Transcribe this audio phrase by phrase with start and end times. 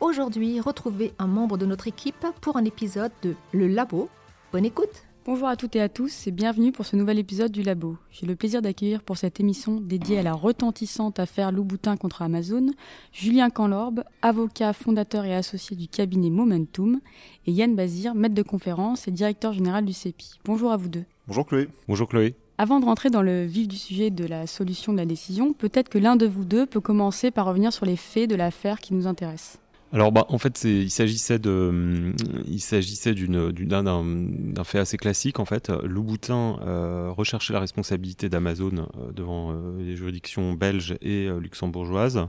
[0.00, 4.08] Aujourd'hui, retrouvez un membre de notre équipe pour un épisode de Le Labo.
[4.52, 7.62] Bonne écoute Bonjour à toutes et à tous et bienvenue pour ce nouvel épisode du
[7.62, 7.96] Labo.
[8.10, 12.66] J'ai le plaisir d'accueillir pour cette émission dédiée à la retentissante affaire Louboutin contre Amazon,
[13.12, 17.00] Julien Canlorbe, avocat, fondateur et associé du cabinet Momentum,
[17.46, 20.40] et Yann Bazir, maître de conférence et directeur général du CEPI.
[20.44, 21.04] Bonjour à vous deux.
[21.26, 21.68] Bonjour Chloé.
[21.88, 22.34] Bonjour Chloé.
[22.58, 25.88] Avant de rentrer dans le vif du sujet de la solution de la décision, peut-être
[25.88, 28.92] que l'un de vous deux peut commencer par revenir sur les faits de l'affaire qui
[28.92, 29.58] nous intéresse.
[29.94, 32.12] Alors bah, en fait il s'agissait de
[32.48, 38.72] il s'agissait d'une d'un fait assez classique en fait Louboutin euh, recherchait la responsabilité d'Amazon
[38.76, 42.26] euh, devant euh, les juridictions belges et euh, luxembourgeoises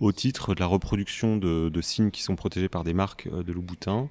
[0.00, 4.08] au titre de la reproduction de, signes qui sont protégés par des marques de Louboutin.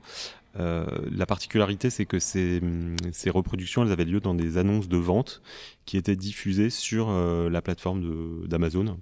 [0.60, 2.62] la particularité c'est que ces,
[3.14, 5.42] ces reproductions elles avaient lieu dans des annonces de vente
[5.86, 8.98] qui étaient diffusées sur la plateforme d'Amazon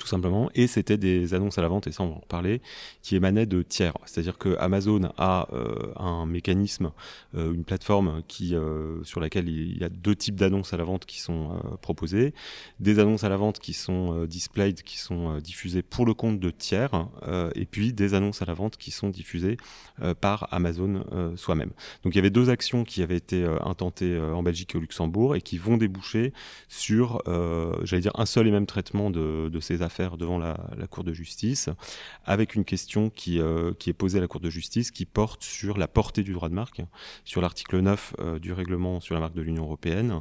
[0.00, 2.62] tout simplement, et c'était des annonces à la vente, et ça on va en reparler,
[3.02, 3.92] qui émanaient de tiers.
[4.06, 6.90] C'est-à-dire que Amazon a euh, un mécanisme,
[7.36, 10.84] euh, une plateforme qui, euh, sur laquelle il y a deux types d'annonces à la
[10.84, 11.50] vente qui sont
[11.82, 12.32] proposées,
[12.80, 16.50] des annonces à la vente qui sont displayed, qui sont diffusées pour le compte de
[16.50, 17.06] tiers,
[17.54, 19.58] et puis des annonces à la vente qui sont diffusées
[20.22, 21.04] par Amazon
[21.36, 21.72] soi-même.
[22.04, 25.36] Donc il y avait deux actions qui avaient été intentées en Belgique et au Luxembourg
[25.36, 26.32] et qui vont déboucher
[26.68, 27.22] sur,
[27.82, 30.56] j'allais dire, un seul et même traitement de, de ces affaires affaire devant la,
[30.88, 31.68] Cour de justice,
[32.24, 35.42] avec une question qui, euh, qui est posée à la Cour de justice qui porte
[35.42, 36.82] sur la portée du droit de marque,
[37.24, 40.20] sur l'article 9 euh, du règlement sur la marque de l'Union européenne.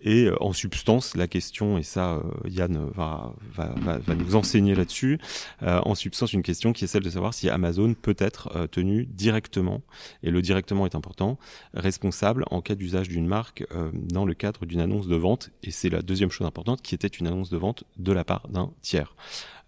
[0.00, 5.18] Et euh, en substance, la question, et ça Yann va, va, nous enseigner là-dessus,
[5.62, 9.82] en substance une question qui est celle de savoir si Amazon peut être tenu directement,
[10.22, 11.38] et le directement est important,
[11.74, 15.50] responsable en cas d'usage d'une marque dans le cadre d'une annonce de vente.
[15.62, 18.48] Et c'est la deuxième chose importante, qui était une annonce de vente de la part
[18.48, 19.09] d'un tiers.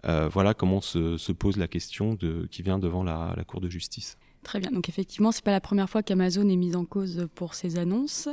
[0.04, 2.16] Euh, voilà comment se, se, pose la question
[2.50, 4.19] qui vient devant la, Cour de justice.
[4.42, 4.72] Très bien.
[4.72, 8.28] Donc effectivement, c'est pas la première fois qu'Amazon est mise en cause pour ses annonces.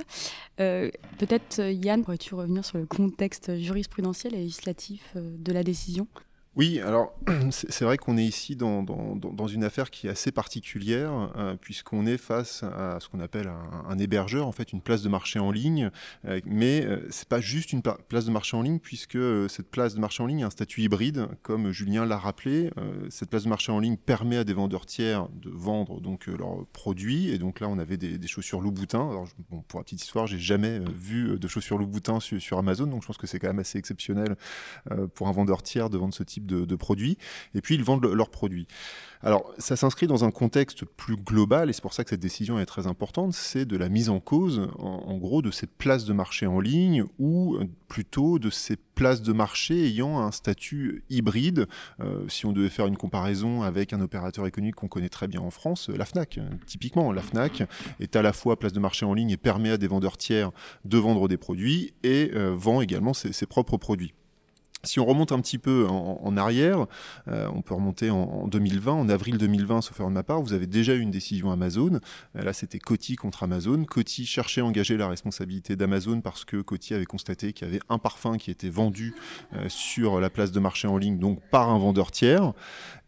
[0.59, 6.08] Euh, Peut-être Yann, pourrais-tu revenir sur le contexte jurisprudentiel et législatif de la décision?
[6.56, 7.14] Oui, alors
[7.52, 8.84] c'est vrai qu'on est ici dans,
[9.48, 13.50] une affaire qui est assez particulière, euh, puisqu'on est face à ce qu'on appelle
[13.88, 15.92] un, hébergeur, en fait une place de marché en ligne,
[16.26, 19.70] euh, mais euh, c'est pas juste une place de marché en ligne, puisque euh, cette
[19.70, 22.72] place de marché en ligne a un statut hybride, comme Julien l'a rappelé.
[23.10, 26.66] Cette place de marché en ligne permet à des vendeurs tiers de vendre donc leurs
[26.74, 29.10] produits, et donc là on avait des, chaussures Louboutin.
[29.10, 29.28] Alors
[29.68, 33.08] pour la petite histoire, j'ai jamais vu de chaussures Louboutin sur, sur, Amazon, donc je
[33.08, 34.36] pense que c'est quand même assez exceptionnel
[35.14, 37.17] pour un vendeur tiers de vendre ce type de, produits,
[37.55, 38.67] et puis ils vendent le, leurs produits.
[39.22, 42.57] Alors, ça s'inscrit dans un contexte plus global, et c'est pour ça que cette décision
[42.57, 46.13] est très importante, c'est de la mise en cause, en, gros, de ces places de
[46.13, 47.57] marché en ligne, ou
[47.89, 51.67] plutôt de ces places de marché ayant un statut hybride.
[52.00, 55.41] Euh, si on devait faire une comparaison avec un opérateur économique qu'on connaît très bien
[55.41, 57.63] en France, la FNAC, typiquement, la FNAC
[58.00, 60.51] est à la fois place de marché en ligne et permet à des vendeurs tiers
[60.85, 64.13] de vendre des produits, et euh, vend également ses propres produits.
[64.84, 66.85] Si on remonte un petit peu en, arrière,
[67.28, 70.41] euh, on peut remonter en, en, 2020, en avril 2020, sauf erreur de ma part,
[70.41, 72.00] vous avez déjà eu une décision Amazon.
[72.38, 73.84] Euh, là, c'était Coty contre Amazon.
[73.84, 77.81] Coty cherchait à engager la responsabilité d'Amazon parce que Coty avait constaté qu'il y avait
[77.89, 79.13] un parfum qui était vendu
[79.53, 82.53] euh, sur la place de marché en ligne, donc par un vendeur tiers.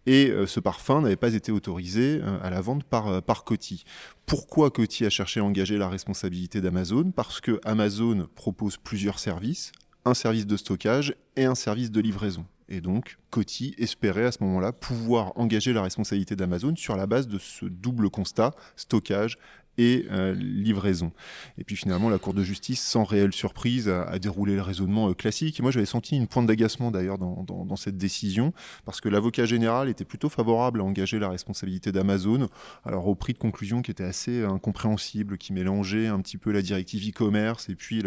[0.08, 3.84] Et ce parfum n'avait pas été autorisé à la vente par, par Coty.
[4.26, 7.12] Pourquoi Coty a cherché à engager la responsabilité d'Amazon?
[7.12, 9.72] Parce que Amazon propose plusieurs services
[10.06, 12.46] un service de stockage et un service de livraison.
[12.70, 17.28] Et donc, Coty espérait à ce moment-là pouvoir engager la responsabilité d'Amazon sur la base
[17.28, 19.38] de ce double constat, stockage
[19.78, 21.12] et euh, livraison.
[21.58, 25.14] Et puis finalement, la Cour de justice, sans réelle surprise, a, déroulé le raisonnement euh,
[25.14, 25.60] classique.
[25.60, 28.54] Et moi, j'avais senti une pointe d'agacement d'ailleurs dans, dans, cette décision,
[28.86, 32.48] parce que l'avocat général était plutôt favorable à engager la responsabilité d'Amazon,
[32.86, 36.62] alors au prix de conclusion qui était assez incompréhensible, qui mélangeait un petit peu la
[36.62, 38.04] directive e-commerce et puis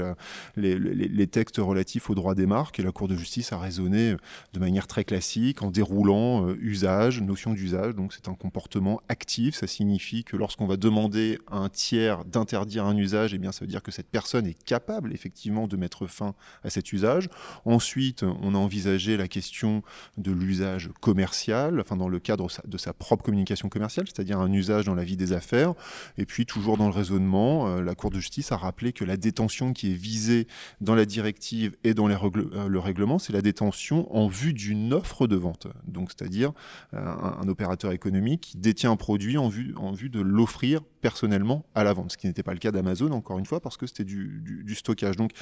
[0.57, 2.79] les, textes relatifs aux droits des marques.
[2.79, 4.15] Et la Cour de justice a raisonné
[4.53, 7.95] de manière très classique, en déroulant euh, usage, notion d'usage.
[7.95, 9.55] Donc c'est un comportement actif.
[9.55, 13.71] Ça signifie que lorsqu'on va demander un tiers d'interdire un usage, eh bien, ça veut
[13.71, 17.29] dire que cette personne est capable effectivement de mettre fin à cet usage.
[17.65, 19.83] Ensuite, on a envisagé la question
[20.17, 24.85] de l'usage commercial, enfin dans le cadre de sa propre communication commerciale, c'est-à-dire un usage
[24.85, 25.75] dans la vie des affaires.
[26.19, 29.17] Et puis, toujours dans le raisonnement, euh, la Cour de justice a rappelé que la
[29.17, 30.47] détention qui est visée
[30.81, 35.27] dans la directive et dans euh, le règlement, c'est la détention en vue d'une offre
[35.27, 35.67] de vente.
[35.87, 36.53] Donc, c'est-à-dire
[36.95, 41.44] euh, un, opérateur économique qui détient un produit en vue de l'offrir personnellement
[41.75, 43.87] à la vente, ce qui n'était pas le cas d'Amazon, encore une fois, parce que
[43.87, 45.17] c'était du, stockage.
[45.17, 45.33] Donc,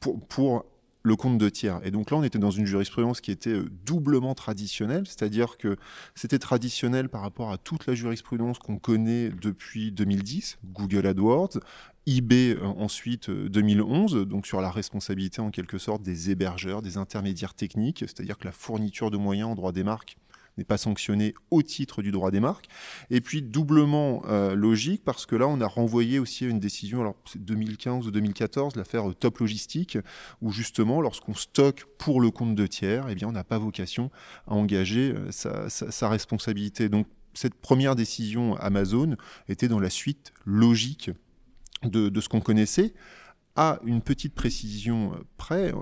[0.00, 0.64] pour, pour
[1.02, 1.80] le compte de tiers.
[1.84, 5.76] Et donc là, on était dans une jurisprudence qui était euh, doublement traditionnelle, c'est-à-dire que
[6.14, 11.58] c'était traditionnel par rapport à toute la jurisprudence qu'on connaît depuis 2010, Google AdWords,
[12.06, 16.96] eBay euh, ensuite 2011, euh, donc sur la responsabilité en quelque sorte des hébergeurs, des
[16.96, 20.16] intermédiaires techniques, c'est-à-dire que la fourniture de moyens en droit des marques
[20.58, 22.66] n'est pas sanctionné au titre du droit des marques.
[23.10, 27.16] Et puis doublement euh, logique parce que là on a renvoyé aussi une décision, alors
[27.24, 29.98] c'est 2015 ou 2014, l'affaire Top Logistique,
[30.40, 34.10] où justement lorsqu'on stocke pour le compte de tiers, eh bien on n'a pas vocation
[34.46, 36.88] à engager euh, sa, responsabilité.
[36.88, 39.16] Donc cette première décision Amazon
[39.48, 41.10] était dans la suite logique
[41.84, 42.92] de ce qu'on connaissait,
[43.56, 45.72] à une petite précision près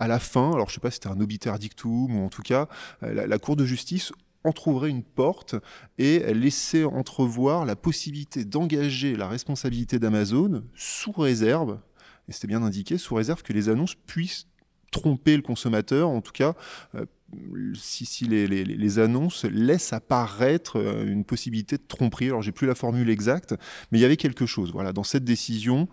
[0.00, 2.28] à la fin, alors je ne sais pas si c'était un obiter dictum ou en
[2.28, 2.68] tout cas,
[3.02, 4.12] euh, la, Cour de justice
[4.54, 5.54] trouverait une porte
[5.98, 11.78] et laissait entrevoir la possibilité d'engager la responsabilité d'Amazon sous réserve,
[12.26, 14.46] et c'était bien indiqué, sous réserve que les annonces puissent
[14.90, 16.54] tromper le consommateur, en tout cas,
[16.94, 17.04] euh,
[17.74, 22.26] si, les, les, annonces laissent apparaître euh, une possibilité de tromperie.
[22.26, 23.54] Alors j'ai plus la formule exacte,
[23.90, 24.72] mais il y avait quelque chose.
[24.72, 25.88] Voilà, dans cette décision,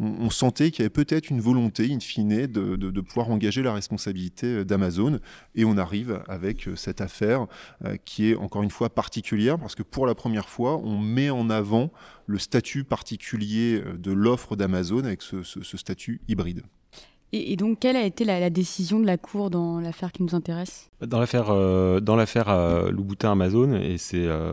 [0.00, 4.46] on, sentait qu'il y avait peut-être une volonté, in fine, de, pouvoir engager la responsabilité
[4.46, 5.18] euh, d'Amazon.
[5.54, 7.46] Et on arrive avec euh, cette affaire
[7.84, 11.30] euh, qui est encore une fois particulière parce que pour la première fois, on met
[11.30, 11.90] en avant
[12.26, 16.62] le statut particulier de l'offre d'Amazon avec ce statut hybride.
[17.32, 20.90] Et, donc, quelle a été la, décision de la Cour dans l'affaire qui nous intéresse?
[21.00, 24.52] Dans l'affaire euh, dans l'affaire euh, Louboutin Amazon, et c'est euh,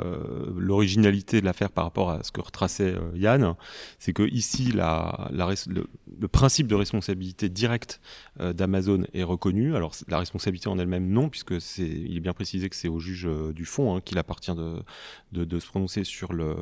[0.56, 3.56] l'originalité de l'affaire par rapport à ce que retraçait euh, Yann,
[3.98, 8.00] c'est que ici, le, principe de responsabilité directe
[8.40, 9.76] d'Amazon est reconnu.
[9.76, 13.28] Alors, la responsabilité en elle-même, non, puisque il est bien précisé que c'est au juge
[13.54, 14.52] du fond hein, qu'il appartient
[15.32, 16.56] de, se prononcer sur le,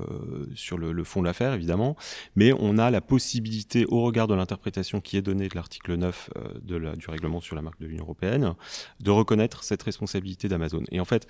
[1.03, 1.95] fond de l'affaire, évidemment.
[2.35, 6.29] Mais on a la possibilité, au regard de l'interprétation qui est donnée de l'article 9,
[6.35, 8.53] euh, de la, du règlement sur la marque de l'Union européenne,
[8.99, 10.83] de reconnaître responsabilité d'Amazon.
[10.91, 11.27] Et en fait,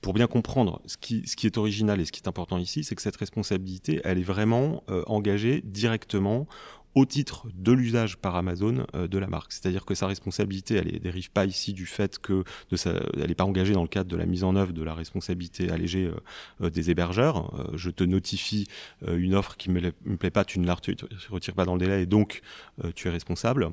[0.00, 3.02] pour bien comprendre ce qui, est original et ce qui est important ici, c'est que
[3.02, 6.46] cette responsabilité, elle est vraiment euh, engagée directement
[6.94, 9.52] au titre de l'usage par Amazon euh, de la marque.
[9.52, 13.44] C'est-à-dire que sa responsabilité, elle ne dérive pas ici du fait que elle n'est pas
[13.44, 16.10] engagée dans le cadre de la mise en œuvre de la responsabilité allégée
[16.60, 17.68] des hébergeurs.
[17.74, 18.68] je te notifie
[19.06, 21.80] une offre qui ne me, me, plaît pas, tu ne la retires pas dans le
[21.80, 22.42] délai et donc
[22.94, 23.72] tu es responsable.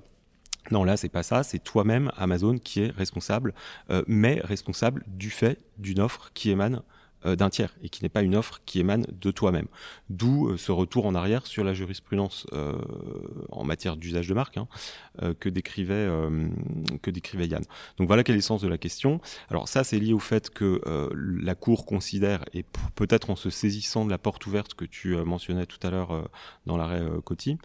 [0.70, 1.44] Non, là, c'est pas ça.
[1.44, 3.54] C'est toi-même, Amazon, qui est responsable,
[3.90, 6.82] euh, mais responsable du fait d'une offre qui émane
[7.26, 9.68] euh, d'un tiers et qui n'est pas une offre qui émane de toi-même.
[10.10, 12.46] D'où euh, ce retour en arrière sur la jurisprudence
[13.50, 14.68] en matière d'usage de marque hein,
[15.40, 16.08] que, décrivait,
[17.02, 17.64] que décrivait Yann.
[17.98, 19.20] Donc voilà quel est le sens de la question.
[19.50, 20.82] Alors ça, c'est lié au fait que
[21.16, 22.66] la Cour considère, et
[22.96, 26.30] peut-être en se saisissant de la porte ouverte que tu mentionnais tout à l'heure
[26.66, 27.58] dans l'arrêt Coty,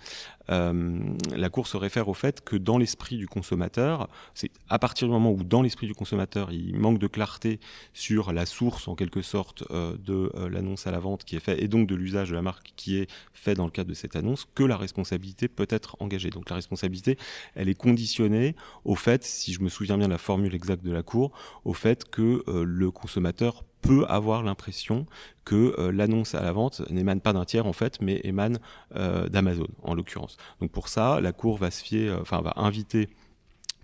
[0.49, 5.13] la Cour se réfère au fait que dans l'esprit du consommateur, c'est à partir du
[5.13, 7.61] moment où dans l'esprit du consommateur, il manque de clarté
[7.93, 11.41] sur la source en quelque sorte euh, de euh, l'annonce à la vente qui est
[11.41, 13.95] faite et donc de l'usage de la marque qui est fait dans le cadre de
[13.95, 16.31] cette annonce que la responsabilité peut être engagée.
[16.31, 17.19] Donc la responsabilité,
[17.55, 18.55] elle est conditionnée
[18.85, 21.33] au fait, si je me souviens bien de la formule exacte de la Cour,
[21.65, 25.07] au fait que euh, le consommateur peut avoir l'impression
[25.45, 28.59] que l'annonce à la vente n'émane pas d'un tiers en fait, mais émane
[28.95, 30.37] d'Amazon en l'occurrence.
[30.61, 33.09] Donc pour ça, la Cour va se fier, enfin va inviter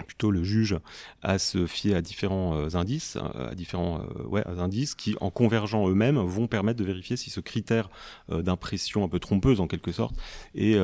[0.03, 0.77] plutôt le juge
[1.23, 4.03] à se fier à différents euh, indices, euh, à différents
[4.35, 7.89] euh, indices qui, en convergeant eux-mêmes, vont permettre de vérifier si ce critère
[8.29, 10.17] d'impression un peu trompeuse en quelque sorte
[10.55, 10.79] est,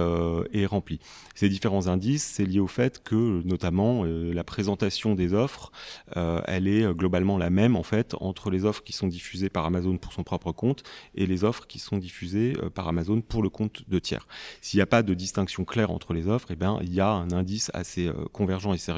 [0.67, 1.00] rempli.
[1.35, 5.73] Ces différents indices, c'est lié au fait que, notamment, la présentation des offres,
[6.15, 9.97] elle est globalement la même en fait entre les offres qui sont diffusées par Amazon
[9.97, 10.83] pour son propre compte
[11.15, 14.27] et les offres qui sont diffusées par Amazon pour le compte de tiers.
[14.61, 17.11] S'il n'y a pas de distinction claire entre les offres, eh bien, il y a
[17.11, 18.98] un indice assez convergent et sérieux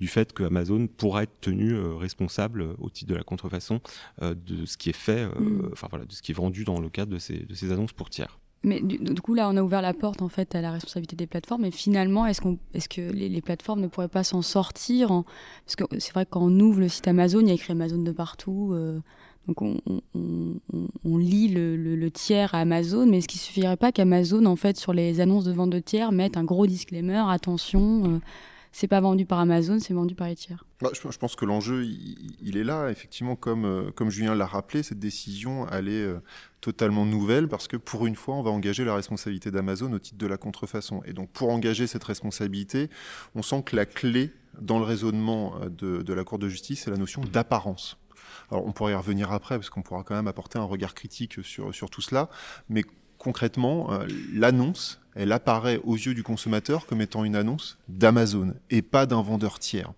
[0.00, 3.80] du fait que Amazon pourra être tenu euh, responsable euh, au titre de la contrefaçon
[4.22, 5.70] euh, de ce qui est fait, mm.
[5.72, 7.92] enfin voilà, de ce qui est vendu dans le cadre de ces, de ces annonces
[7.92, 8.38] pour tiers.
[8.66, 11.26] Mais du, coup, là, on a ouvert la porte en fait à la responsabilité des
[11.26, 11.66] plateformes.
[11.66, 15.22] Et finalement, est-ce qu'on, est-ce que les, plateformes ne pourraient pas s'en sortir
[15.66, 17.72] Parce que c'est vrai que quand on ouvre le site Amazon, il y a écrit
[17.72, 18.74] Amazon de partout.
[19.46, 24.78] Donc on, lit le, tiers à Amazon, mais est-ce qu'il suffirait pas qu'Amazon, en fait,
[24.78, 28.22] sur les annonces de vente de tiers, mette un gros disclaimer, attention,
[28.74, 30.64] c'est pas vendu par Amazon, c'est vendu par les tiers.
[30.80, 32.90] Bah, je, pense que l'enjeu, il, est là.
[32.90, 36.18] Effectivement, comme, euh, comme Julien l'a rappelé, cette décision, elle est euh,
[36.60, 40.18] totalement nouvelle parce que pour une fois, on va engager la responsabilité d'Amazon au titre
[40.18, 41.02] de la contrefaçon.
[41.04, 42.90] Et donc, pour engager cette responsabilité,
[43.36, 46.82] on sent que la clé dans le raisonnement euh, de, de la Cour de justice,
[46.82, 47.96] c'est la notion d'apparence.
[48.50, 51.44] Alors, on pourrait y revenir après parce qu'on pourra quand même apporter un regard critique
[51.44, 52.28] sur, sur tout cela.
[52.68, 52.82] Mais
[53.18, 54.00] concrètement,
[54.32, 59.22] l'annonce, elle apparaît aux yeux du consommateur comme étant une annonce d'Amazon et pas d'un
[59.22, 59.92] vendeur tiers.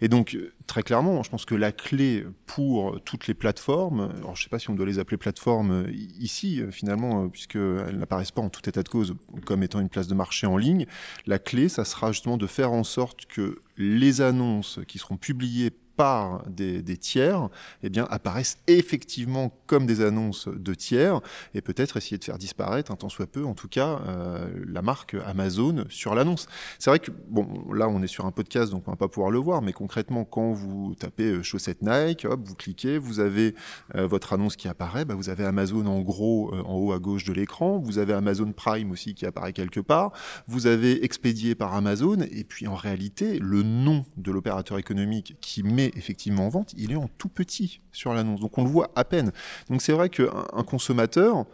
[0.00, 4.40] Et donc, très clairement, je pense que la clé pour toutes les plateformes, alors je
[4.40, 5.86] ne sais pas si on doit les appeler plateformes
[6.18, 10.14] ici, finalement, puisqu'elles n'apparaissent pas en tout état de cause comme étant une place de
[10.14, 10.86] marché en ligne,
[11.26, 15.72] la clé, ça sera justement de faire en sorte que les annonces qui seront publiées
[15.98, 17.48] par des, tiers
[17.82, 21.20] eh bien, apparaissent effectivement comme des annonces de tiers
[21.54, 24.80] et peut-être essayer de faire disparaître un tant soit peu, en tout cas, euh, la
[24.80, 26.46] marque Amazon sur l'annonce.
[26.78, 29.32] C'est vrai que, bon, là, on est sur un podcast, donc on va pas pouvoir
[29.32, 33.56] le voir, mais concrètement, quand vous tapez euh, chaussettes Nike, hop, vous cliquez, vous avez
[33.96, 37.24] euh, votre annonce qui apparaît, bah, vous avez Amazon en gros en haut à gauche
[37.24, 40.12] de l'écran, vous avez Amazon Prime aussi qui apparaît quelque part,
[40.46, 45.64] vous avez expédié par Amazon, et puis en réalité, le nom de l'opérateur économique qui
[45.64, 48.40] met effectivement en vente, il est en tout petit sur l'annonce.
[48.40, 49.32] Donc on le voit à peine.
[49.68, 51.46] Donc c'est vrai qu'un consommateur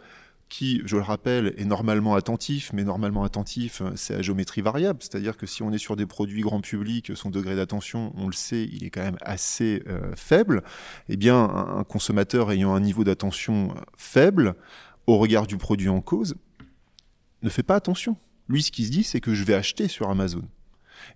[0.49, 4.99] qui, je le rappelle, est normalement attentif, mais normalement attentif, c'est à géométrie variable.
[5.01, 8.33] C'est-à-dire que si on est sur des produits grand public, son degré d'attention, on le
[8.33, 10.63] sait, il est quand même assez euh, faible.
[11.09, 14.55] Eh bien, un, consommateur ayant un niveau d'attention faible,
[15.07, 16.35] au regard du produit en cause,
[17.41, 18.17] ne fait pas attention.
[18.47, 20.43] Lui, ce qu'il se dit, c'est que je vais acheter sur Amazon.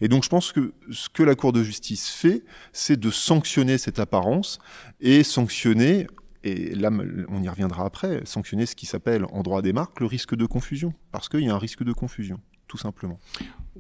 [0.02, 2.44] Et donc je pense que ce que la Cour de justice fait,
[2.74, 4.60] c'est de sanctionner cette apparence
[5.00, 6.08] et sanctionner,
[6.44, 6.90] et là
[7.30, 10.46] on y reviendra après, sanctionner ce qui s'appelle en droit des marques le risque de
[10.46, 13.20] confusion, parce qu'il y a un risque de confusion, tout simplement.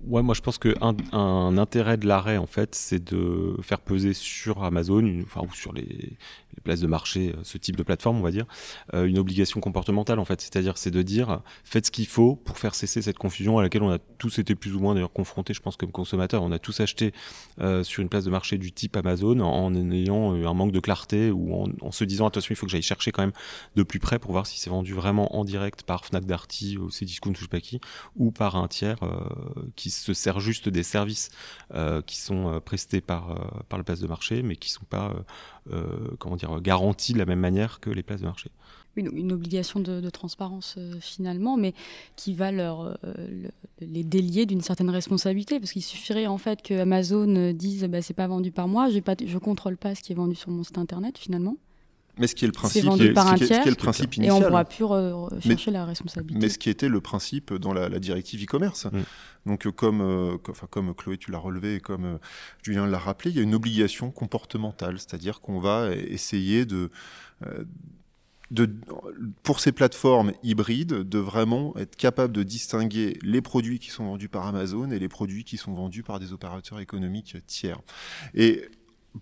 [0.08, 4.14] Ouais, moi je pense qu'un un intérêt de l'arrêt, en fait, c'est de faire peser
[4.14, 6.18] sur Amazon, enfin, ou sur les,
[6.64, 8.46] places de marché, euh, ce type de plateforme, on va dire,
[8.94, 10.42] euh, une obligation comportementale en fait.
[10.42, 13.84] C'est-à-dire, c'est de dire, faites ce qu'il faut pour faire cesser cette confusion à laquelle
[13.84, 16.44] on a tous été plus ou moins d'ailleurs confrontés, je pense, comme consommateurs.
[16.44, 17.14] On a tous acheté
[17.62, 21.32] euh, sur une place de marché du type Amazon en, ayant un manque de clarté
[21.32, 23.32] ou en, se disant, attention, il faut que j'aille chercher quand même
[23.76, 26.90] de plus près pour voir si c'est vendu vraiment en direct par Fnac Darty ou
[26.90, 27.80] Cdiscount ou je sais pas qui,
[28.16, 29.00] ou par un tiers
[29.76, 31.30] qui se sert juste des services
[32.06, 35.14] qui sont prestés par, par la place de marché, mais qui sont pas
[35.72, 35.84] euh,
[36.18, 38.50] comment dire, garantie de la même manière que les places de marché.
[38.96, 41.74] Une, obligation de, transparence euh, finalement, mais
[42.16, 43.48] qui va leur, euh,
[43.80, 48.16] les délier d'une certaine responsabilité, parce qu'il suffirait en fait que Amazon dise bah, c'est
[48.16, 50.78] pas vendu par moi, je ne contrôle pas ce qui est vendu sur mon site
[50.78, 51.56] internet finalement.
[52.20, 54.36] Mais ce qui est le principe, vendu par un tiers, le principe initial.
[54.36, 56.40] Et on ne pourra plus chercher la responsabilité.
[56.40, 58.86] Mais ce qui était le principe dans la, directive e-commerce.
[58.86, 59.00] Mm.
[59.46, 62.18] Donc, euh, comme, euh, enfin, comme Chloé, tu l'as relevé, et comme euh,
[62.62, 66.92] Julien l'a rappelé, il y a une obligation comportementale, c'est-à-dire qu'on va essayer de,
[68.52, 68.70] de,
[69.44, 74.30] pour ces plateformes hybrides, de vraiment être capable de distinguer les produits qui sont vendus
[74.30, 77.80] par Amazon et les produits qui sont vendus par des opérateurs économiques tiers.
[78.34, 78.66] Et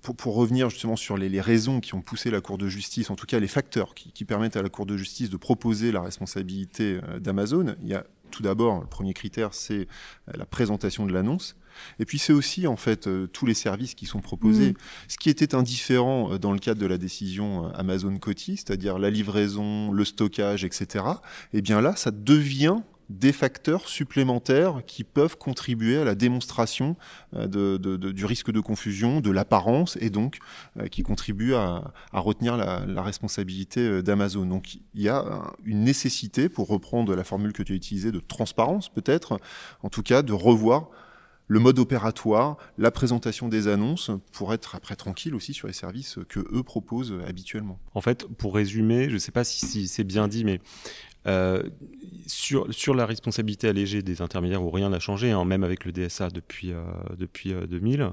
[0.02, 3.26] pour, revenir justement sur les, raisons qui ont poussé la Cour de justice, en tout
[3.26, 7.20] cas les facteurs qui, permettent à la Cour de justice de proposer la responsabilité euh,
[7.20, 9.88] d'Amazon, il y a tout d'abord, le premier critère, c'est
[10.28, 11.56] euh, la présentation de l'annonce.
[12.00, 14.72] Et puis c'est aussi en fait euh, tous les services qui sont proposés.
[14.72, 14.78] Mmh.
[15.08, 19.92] Ce qui était indifférent dans le cadre de la décision Amazon Coty, c'est-à-dire la livraison,
[19.92, 21.06] le stockage, etc.
[21.54, 22.78] Eh bien là, ça devient
[23.10, 26.98] des facteurs supplémentaires qui peuvent contribuer à la démonstration
[27.36, 30.40] euh, du risque de confusion, de l'apparence, et donc
[30.80, 34.46] euh, qui contribuent à, retenir la, responsabilité euh, d'Amazon.
[34.46, 35.24] Donc il y a
[35.64, 39.40] une nécessité, pour reprendre la formule que tu as utilisée, de transparence peut-être,
[39.84, 40.90] en tout cas de revoir
[41.48, 46.20] le mode opératoire, la présentation des annonces pour être après tranquille aussi sur les services
[46.28, 47.80] que eux proposent habituellement.
[47.94, 50.60] En fait, pour résumer, je ne sais pas si c'est bien dit, mais
[51.28, 51.64] euh,
[52.26, 55.94] sur, sur la responsabilité allégée des intermédiaires où rien n'a changé, hein, même avec le
[55.94, 56.84] DSA depuis, euh,
[57.18, 58.12] depuis 2000,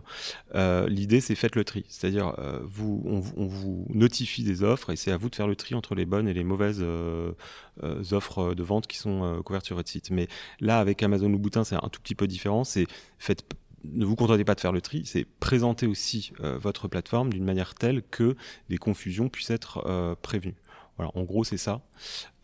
[0.55, 1.85] euh, l'idée c'est faites le tri.
[1.89, 5.75] C'est-à-dire, vous, on, vous notifie des offres et c'est à vous de faire le tri
[5.75, 6.85] entre les bonnes et les mauvaises
[8.13, 10.11] offres de vente qui sont couvertes sur votre site.
[10.11, 10.29] Mais
[10.61, 12.63] là, avec Amazon ou Boutin, c'est un tout petit peu différent.
[12.63, 12.87] C'est
[13.19, 13.45] faites
[13.83, 17.75] ne vous contentez pas de faire le tri, c'est présenter aussi votre plateforme d'une manière
[17.75, 18.35] telle que
[18.71, 20.55] les confusions puissent être prévenues
[20.97, 21.81] Voilà, en gros, c'est ça.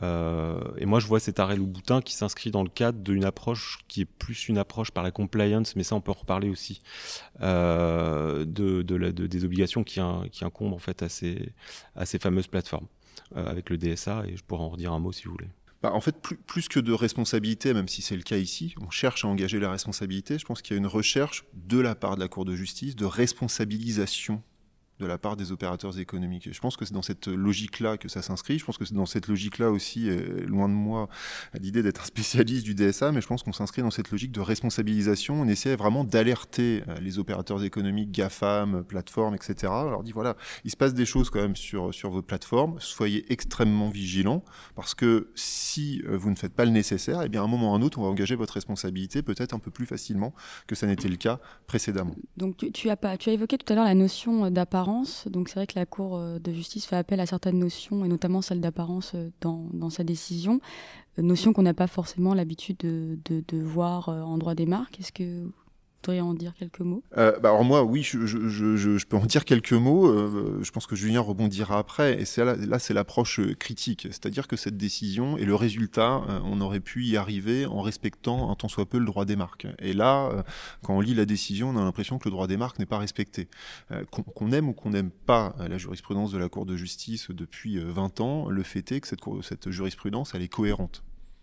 [0.02, 3.78] Euh, et moi, je vois cet arrêt Louboutin qui s'inscrit dans le cadre d'une approche
[3.86, 6.80] qui est plus une approche par la compliance, mais ça, on peut en reparler aussi,
[7.42, 11.52] euh, de, des obligations qui, incombent en fait à ces,
[12.18, 12.88] fameuses plateformes
[13.36, 14.24] euh, avec le DSA.
[14.26, 15.48] Et je pourrais en redire un mot si vous voulez.
[15.82, 19.24] Bah, en fait, plus, que de responsabilité, même si c'est le cas ici, on cherche
[19.24, 20.38] à engager la responsabilité.
[20.38, 22.96] Je pense qu'il y a une recherche de la part de la Cour de justice
[22.96, 24.42] de responsabilisation
[25.00, 26.48] de la part des opérateurs économiques.
[26.52, 28.58] Je pense que c'est dans cette logique-là que ça s'inscrit.
[28.58, 30.10] Je pense que c'est dans cette logique-là aussi,
[30.46, 31.08] loin de moi,
[31.58, 34.40] l'idée d'être un spécialiste du DSA, mais je pense qu'on s'inscrit dans cette logique de
[34.40, 35.40] responsabilisation.
[35.40, 39.72] On essaie vraiment d'alerter euh, les opérateurs économiques, GAFAM, plateformes, etc.
[39.72, 42.76] On leur dit voilà, il se passe des choses quand même sur, sur votre plateforme.
[42.78, 47.42] Soyez extrêmement vigilants parce que si euh, vous ne faites pas le nécessaire, eh bien
[47.42, 49.70] à un moment ou à un autre, on va engager votre responsabilité peut-être un peu
[49.70, 50.34] plus facilement
[50.66, 52.14] que ça n'était le cas précédemment.
[52.36, 54.89] Donc as, tu as évoqué tout à l'heure la notion d'apparence
[55.26, 58.08] donc c'est vrai que la Cour euh, de justice fait appel à certaines notions, et
[58.08, 60.60] notamment celle d'apparence euh, dans, sa décision,
[61.18, 64.98] euh, notion qu'on n'a pas forcément l'habitude de, de, de, voir en droit des marques.
[65.00, 65.50] Est-ce que
[66.08, 67.04] en dire quelques mots?
[67.16, 70.06] Euh, bah Alors moi, oui, je, peux en dire quelques mots.
[70.06, 72.20] Euh, je pense que Julien rebondira après.
[72.20, 74.08] Et c'est là, là c'est l'approche euh, critique.
[74.10, 78.54] C'est-à-dire que cette décision et le résultat, on aurait pu y arriver en respectant un
[78.54, 79.66] tant soit peu le droit des marques.
[79.78, 80.44] Et là,
[80.82, 82.98] quand on lit la décision, on a l'impression que le droit des marques n'est pas
[82.98, 83.48] respecté.
[84.10, 88.20] qu'on aime ou qu'on n'aime pas la jurisprudence de la Cour de justice depuis 20
[88.20, 91.02] ans, le fait est que cette, cette jurisprudence, elle est cohérente.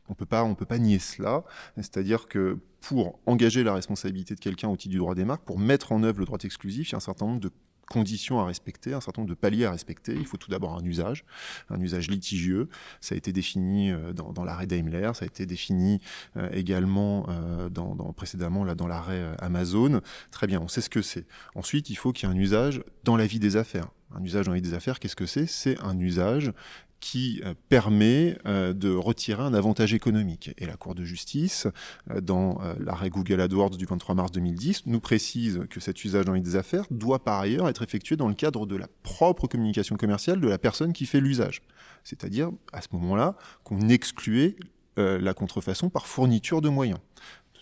[0.09, 1.43] On on peut pas nier cela.
[1.75, 5.59] C'est-à-dire que pour engager la responsabilité de quelqu'un au titre du droit des marques, pour
[5.59, 7.51] mettre en œuvre le droit exclusif, il y a un certain nombre de
[7.87, 10.13] conditions à respecter, un certain nombre de paliers à respecter.
[10.13, 11.25] Il faut tout d'abord un usage,
[11.69, 12.69] un usage litigieux.
[13.01, 15.99] Ça a été défini euh, dans, l'arrêt Daimler, ça a été défini
[16.35, 17.69] euh, également euh,
[18.15, 20.01] précédemment dans l'arrêt Amazon.
[20.31, 21.25] Très bien, on sait ce que c'est.
[21.55, 23.87] Ensuite, il faut qu'il y ait un usage dans la vie des affaires.
[24.15, 25.47] Un usage dans la vie des affaires, qu'est-ce que c'est?
[25.47, 26.53] C'est un usage
[26.99, 30.51] qui euh, permet euh, de retirer un avantage économique.
[30.57, 31.67] Et la Cour de justice,
[32.11, 36.33] euh, dans l'arrêt Google AdWords du 23 mars 2010, nous précise que cet usage dans
[36.33, 40.41] les affaires doit par ailleurs être effectué dans le cadre de la propre communication commerciale
[40.41, 41.61] de la personne qui fait l'usage.
[42.03, 44.55] C'est-à-dire, à ce moment-là, qu'on excluait
[44.97, 46.97] la contrefaçon par fourniture de moyens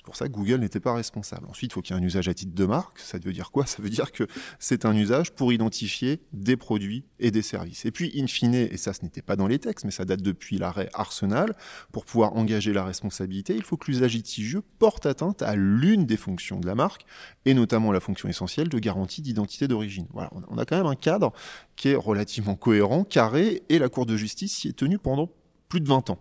[0.06, 1.48] pour ça Google n'était pas responsable.
[1.50, 3.00] Ensuite, il faut qu'il y ait un usage à titre de marque.
[3.00, 3.66] Ça veut dire quoi?
[3.66, 4.28] Ça veut dire que
[4.60, 7.86] c'est un usage pour identifier des produits et des services.
[7.86, 10.22] Et puis, in fine, et ça, ce n'était pas dans les textes, mais ça date
[10.22, 11.56] depuis l'arrêt Arsenal,
[11.92, 16.18] pour pouvoir engager la responsabilité, il faut que l'usage litigieux porte atteinte à l'une des
[16.18, 17.06] fonctions de la marque,
[17.46, 20.08] et notamment la fonction essentielle de garantie d'identité d'origine.
[20.14, 21.34] Voilà, on a quand même un cadre
[21.76, 25.30] qui est relativement cohérent, carré, et la Cour de justice s'y est tenue pendant
[25.68, 26.20] plus de 20 ans.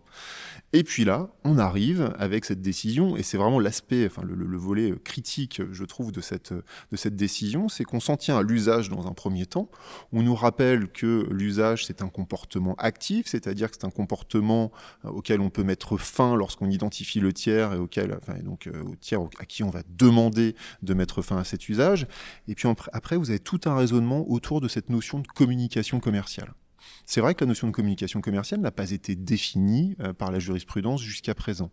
[0.77, 4.59] Et puis là, on arrive avec cette décision, et c'est vraiment l'aspect, enfin le, le,
[4.59, 8.89] volet critique, je trouve, de cette, de cette décision, c'est qu'on s'en tient à l'usage
[8.91, 9.71] dans un premier temps.
[10.13, 14.73] On nous rappelle que l'usage, c'est un comportement actif, c'est-à-dire que c'est un comportement
[15.05, 18.83] euh, auquel on peut mettre fin lorsqu'on identifie le tiers et auquel, enfin, donc, euh,
[18.83, 22.09] au tiers à qui on va demander de mettre fin à cet usage.
[22.49, 26.53] Et puis après, vous avez tout un raisonnement autour de cette notion de communication commerciale.
[27.07, 30.39] C'est vrai que la notion de communication commerciale n'a pas été définie euh, par la
[30.39, 31.71] jurisprudence jusqu'à présent.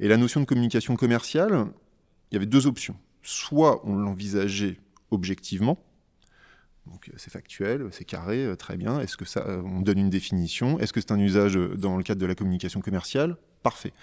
[0.00, 1.66] Et la notion de communication commerciale,
[2.30, 2.96] il y avait deux options.
[3.22, 4.78] Soit on l'envisageait
[5.10, 5.78] objectivement,
[6.86, 9.00] donc euh, c'est factuel, c'est carré, euh, très bien.
[9.00, 12.20] Est-ce que ça, on donne une définition Est-ce que c'est un usage dans le cadre
[12.20, 13.94] de la communication commerciale Parfait.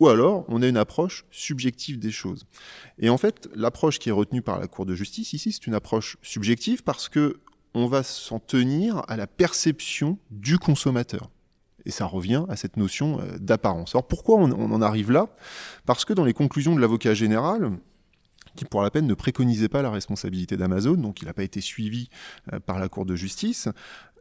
[0.00, 2.46] Ou alors, on a une approche subjective des choses.
[2.98, 5.74] Et en fait, l'approche qui est retenue par la Cour de justice ici, c'est une
[5.74, 7.38] approche subjective parce que
[7.74, 11.30] on va s'en tenir à la perception du consommateur.
[11.86, 13.94] Et ça revient à cette notion euh, d'apparence.
[13.94, 15.28] Alors pourquoi on, en arrive là?
[15.84, 17.72] Parce que dans les conclusions de l'avocat général,
[18.56, 21.60] qui pour la peine ne préconisait pas la responsabilité d'Amazon, donc il n'a pas été
[21.60, 22.08] suivi
[22.52, 23.68] euh, par la Cour de justice,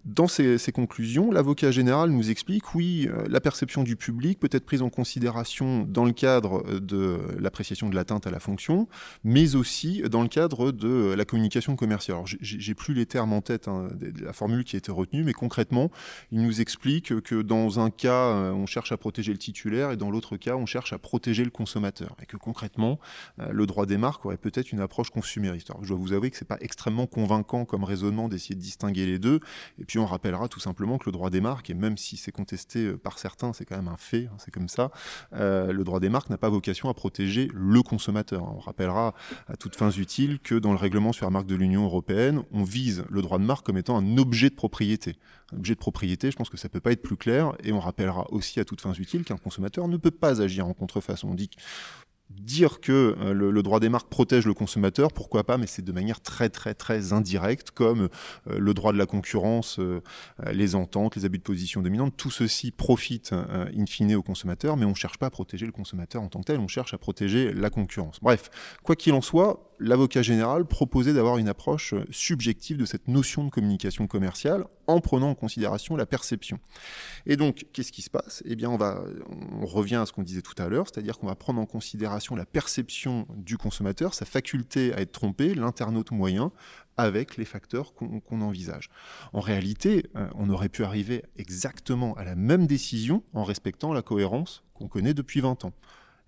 [0.05, 4.65] dans ces, conclusions, l'avocat général nous explique, oui, euh, la perception du public peut être
[4.65, 8.89] prise en considération dans le cadre euh, de l'appréciation de l'atteinte à la fonction,
[9.23, 12.17] mais aussi dans le cadre de la communication commerciale.
[12.17, 15.23] Alors, j'ai plus les termes en tête, hein, de la formule qui a été retenue,
[15.23, 15.89] mais concrètement,
[16.33, 19.97] il nous explique que dans un cas, euh, on cherche à protéger le titulaire et
[19.97, 22.17] dans l'autre cas, on cherche à protéger le consommateur.
[22.21, 22.99] Et que concrètement,
[23.37, 25.69] le droit des marques aurait peut-être une approche consumériste.
[25.71, 29.05] Alors, je dois vous avouer que c'est pas extrêmement convaincant comme raisonnement d'essayer de distinguer
[29.05, 29.39] les deux.
[29.99, 32.97] On rappellera tout simplement que le droit des marques, et même si c'est contesté euh,
[32.97, 34.91] par certains, c'est quand même un fait, hein, c'est comme ça,
[35.34, 38.43] euh, le droit des marques n'a pas vocation à protéger le consommateur.
[38.43, 39.13] On rappellera
[39.47, 42.63] à toutes fins utiles que dans le règlement sur la marque de l'Union européenne, on
[42.63, 45.15] vise le droit de marque comme étant un objet de propriété.
[45.53, 47.79] Un objet de propriété, je pense que ça peut pas être plus clair, et on
[47.79, 51.29] rappellera aussi à toutes fins utiles qu'un consommateur ne peut pas agir en contrefaçon.
[51.29, 51.49] On dit
[52.29, 55.91] dire que euh, le, droit des marques protège le consommateur, pourquoi pas, mais c'est de
[55.91, 58.09] manière très très très indirecte, comme
[58.49, 60.01] euh, le droit de la concurrence, euh,
[60.51, 64.86] les ententes, les abus de position dominante, tout ceci profite in fine au consommateur, mais
[64.86, 66.97] on ne cherche pas à protéger le consommateur en tant que tel, on cherche à
[66.97, 68.19] protéger la concurrence.
[68.21, 68.49] Bref,
[68.83, 73.49] quoi qu'il en soit, l'avocat général proposait d'avoir une approche subjective de cette notion de
[73.49, 76.59] communication commerciale en prenant en considération la perception.
[77.25, 78.43] Et donc, qu'est-ce qui se passe?
[78.45, 79.03] Eh bien, on, va,
[79.62, 82.36] on revient à ce qu'on disait tout à l'heure, c'est-à-dire qu'on va prendre en considération
[82.36, 86.51] la perception du consommateur, sa faculté à être trompé, l'internaute moyen,
[86.97, 88.89] avec les facteurs qu'on envisage.
[89.33, 94.01] En réalité, euh, on aurait pu arriver exactement à la même décision en respectant la
[94.01, 95.73] cohérence qu'on connaît depuis 20 ans.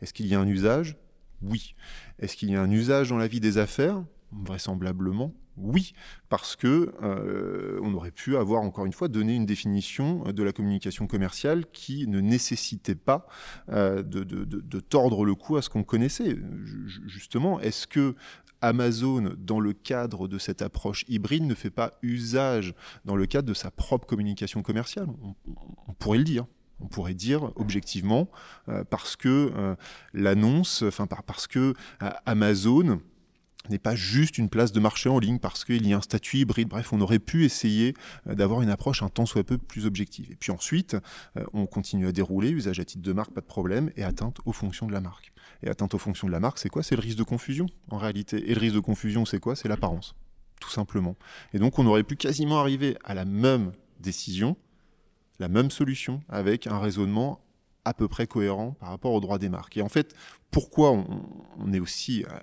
[0.02, 0.98] Est-ce qu'il y a un usage?
[1.42, 1.76] Oui.
[2.20, 4.04] Est-ce qu'il y a un usage dans la vie des affaires?
[4.32, 5.94] Vraisemblablement, oui,
[6.28, 10.52] parce que euh, on aurait pu avoir encore une fois donné une définition de la
[10.52, 13.26] communication commerciale qui ne nécessitait pas
[13.70, 16.38] euh, de, tordre le cou à ce qu'on connaissait.
[17.06, 18.16] justement, est-ce que
[18.62, 22.74] Amazon, dans le cadre de cette approche hybride, ne fait pas usage
[23.06, 25.08] dans le cadre de sa propre communication commerciale?
[25.88, 26.46] On, pourrait le dire
[26.80, 28.30] on pourrait dire objectivement,
[28.70, 29.76] euh, parce que
[30.14, 31.74] l'annonce, enfin parce que
[32.26, 33.00] Amazon
[33.70, 36.38] n'est pas juste une place de marché en ligne parce qu'il y a un statut
[36.38, 36.68] hybride.
[36.68, 37.94] Bref, on aurait pu essayer
[38.28, 40.32] euh, d'avoir une approche un tant soit peu plus objective.
[40.32, 40.96] Et puis ensuite,
[41.38, 44.38] euh, on continue à dérouler, usage à titre de marque, pas de problème, et atteinte
[44.46, 45.32] aux fonctions de la marque.
[45.64, 46.84] Et atteinte aux fonctions de la marque, c'est quoi?
[46.84, 48.50] C'est le risque de confusion, en réalité.
[48.50, 49.56] Et le risque de confusion, c'est quoi?
[49.56, 50.16] C'est l'apparence,
[50.60, 51.16] tout simplement.
[51.54, 54.58] Et donc, on aurait pu quasiment arriver à la même décision,
[55.40, 57.42] la même solution, avec un raisonnement
[57.86, 59.78] à peu près cohérent par rapport au droit des marques.
[59.78, 60.16] Et en fait,
[60.52, 62.40] pourquoi on, est aussi euh,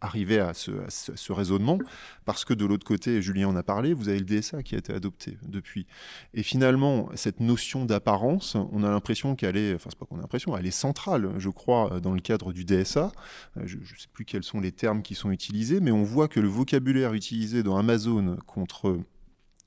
[0.00, 1.78] arriver à ce, raisonnement,
[2.26, 4.78] parce que de l'autre côté, Julien en a parlé, vous avez le DSA qui a
[4.78, 5.86] été adopté depuis.
[6.34, 10.22] Et finalement, cette notion d'apparence, on a l'impression qu'elle est, enfin c'est pas qu'on a
[10.22, 13.12] l'impression, elle est centrale, je crois, dans le cadre du DSA.
[13.56, 16.28] Euh, je ne sais plus quels sont les termes qui sont utilisés, mais on voit
[16.28, 18.98] que le vocabulaire utilisé dans Amazon contre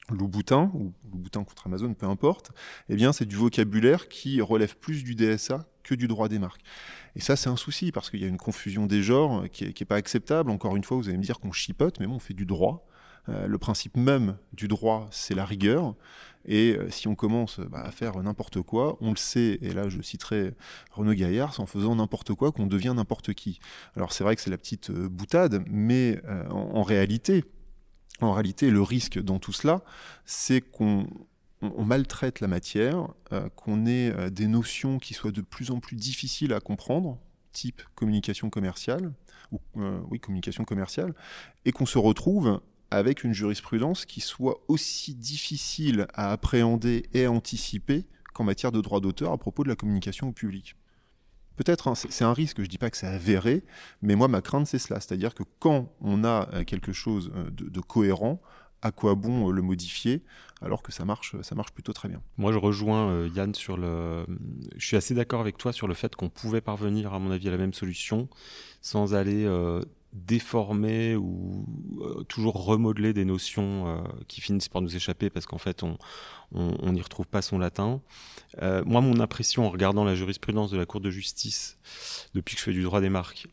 [0.09, 2.51] Louboutin, ou Louboutin contre Amazon, peu importe,
[2.89, 6.61] eh bien c'est du vocabulaire qui relève plus du DSA que du droit des marques.
[7.15, 9.85] Et ça, c'est un souci, parce qu'il y a une confusion des genres qui n'est
[9.85, 10.51] pas acceptable.
[10.51, 12.85] Encore une fois, vous allez me dire qu'on chipote, mais bon, on fait du droit.
[13.29, 15.95] Euh, le principe même du droit, c'est la rigueur.
[16.45, 19.89] Et euh, si on commence bah, à faire n'importe quoi, on le sait, et là
[19.89, 20.53] je citerai
[20.91, 23.59] Renaud Gaillard, c'est en faisant n'importe quoi qu'on devient n'importe qui.
[23.95, 27.43] Alors c'est vrai que c'est la petite euh, boutade, mais en, réalité,
[28.25, 29.83] en réalité, le risque dans tout cela,
[30.25, 31.07] c'est qu'on
[31.61, 35.79] on, maltraite la matière, euh, qu'on ait euh, des notions qui soient de plus en
[35.79, 37.17] plus difficiles à comprendre,
[37.51, 39.13] type communication commerciale,
[39.51, 41.13] ou euh, oui, communication commerciale,
[41.65, 47.31] et qu'on se retrouve avec une jurisprudence qui soit aussi difficile à appréhender et à
[47.31, 50.75] anticiper qu'en matière de droit d'auteur à propos de la communication au public.
[51.59, 53.65] Peut-être, hein, c'est un risque, je ne dis pas que c'est avéré,
[54.01, 55.01] mais moi, ma crainte, c'est cela.
[55.01, 58.41] C'est-à-dire que quand on a quelque chose de cohérent,
[58.81, 60.23] à quoi bon le modifier
[60.61, 62.21] alors que ça marche, ça marche plutôt très bien.
[62.37, 64.25] Moi, je rejoins euh, Yann sur le.
[64.75, 67.47] Je suis assez d'accord avec toi sur le fait qu'on pouvait parvenir, à mon avis,
[67.47, 68.27] à la même solution
[68.81, 69.81] sans aller euh,
[70.13, 71.65] déformer ou
[72.01, 77.01] euh, toujours remodeler des notions qui finissent par nous échapper parce qu'en fait, on n'y
[77.01, 78.01] retrouve pas son latin.
[78.61, 81.77] moi, mon impression en regardant la jurisprudence de la Cour de justice
[82.33, 83.47] depuis que je fais du droit des marques,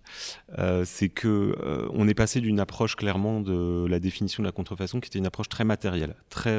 [0.85, 5.09] c'est que on est passé d'une approche clairement de la définition de la contrefaçon qui
[5.09, 6.59] était une approche très matérielle, très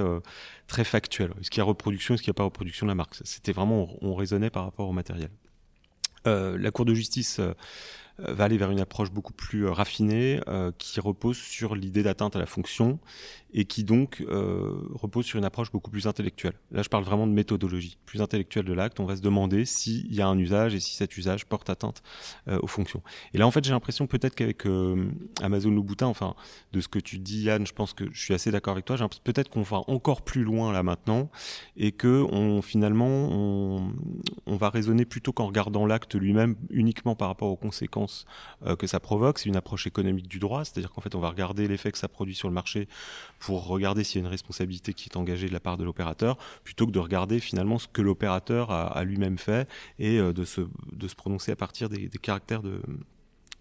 [0.68, 1.32] très factuel.
[1.40, 3.54] Est-ce qu'il y a reproduction, est-ce qu'il n'y a pas reproduction de la marque C'était
[3.54, 5.30] vraiment, on, raisonnait par rapport au matériel.
[6.28, 7.54] Euh, la Cour de justice euh, euh,
[8.20, 12.36] va aller vers une approche beaucoup plus euh, raffinée euh, qui repose sur l'idée d'atteinte
[12.36, 13.00] à la fonction
[13.54, 16.54] et qui donc repose sur une approche beaucoup plus intellectuelle.
[16.70, 19.00] Là, je parle vraiment de méthodologie, plus intellectuelle de l'acte.
[19.00, 22.04] On va se demander s'il y a un usage et si cet usage porte atteinte
[22.46, 23.02] aux fonctions.
[23.34, 24.66] Et là, en fait, j'ai l'impression peut-être qu'avec
[25.42, 26.36] Amazon Louboutin, enfin,
[26.74, 28.98] de ce que tu dis, Yann, je pense que je suis assez d'accord avec toi.
[29.24, 31.32] Peut-être qu'on va encore plus loin là maintenant
[31.78, 33.88] et que on, finalement,
[34.46, 38.07] on va raisonner plutôt qu'en regardant l'acte lui-même uniquement par rapport aux conséquences
[38.66, 39.40] euh, que ça provoque.
[39.40, 42.08] C'est une approche économique du droit, c'est-à-dire qu'en fait, on va regarder l'effet que ça
[42.08, 42.88] produit sur le marché
[43.40, 46.38] pour regarder s'il y a une responsabilité qui est engagée de la part de l'opérateur,
[46.64, 49.68] plutôt que de regarder finalement ce que l'opérateur a, lui-même fait
[50.00, 52.82] et euh, de, se, de se prononcer à partir des caractères de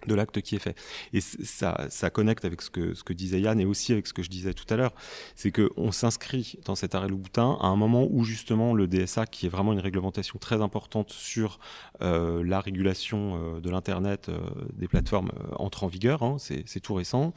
[0.07, 0.77] de l'acte qui est fait.
[1.12, 4.12] Et ça, ça connecte avec ce que, ce que disait Yann et aussi avec ce
[4.12, 4.92] que je disais tout à l'heure.
[5.35, 9.47] C'est qu'on s'inscrit dans cet arrêt Louboutin à un moment où justement le DSA, qui
[9.47, 11.59] est vraiment une réglementation très importante sur
[12.03, 14.38] euh, la régulation euh, de l'Internet, euh,
[14.75, 17.33] des plateformes, entre en vigueur, hein, c'est tout récent.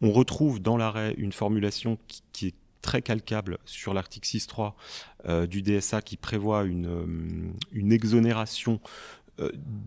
[0.00, 5.60] On retrouve dans l'arrêt une formulation qui, qui est très calcable sur l'article 6.3 du
[5.60, 8.80] DSA qui prévoit une, une exonération